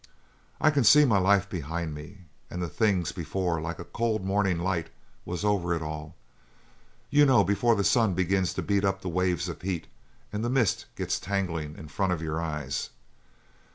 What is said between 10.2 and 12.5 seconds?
and the mist gets tanglin' in front of your